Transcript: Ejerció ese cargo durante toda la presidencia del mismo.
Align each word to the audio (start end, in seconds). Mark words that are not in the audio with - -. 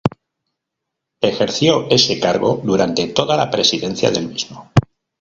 Ejerció 1.21 1.87
ese 1.91 2.19
cargo 2.19 2.59
durante 2.63 3.09
toda 3.09 3.37
la 3.37 3.51
presidencia 3.51 4.09
del 4.09 4.29
mismo. 4.29 4.71